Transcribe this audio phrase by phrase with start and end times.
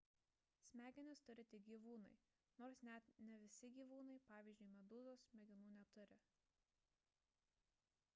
[0.67, 2.13] smegenis turi tik gyvūnai
[2.61, 6.19] nors net ne visi gyvūnai pavyzdžiui medūzos smegenų neturi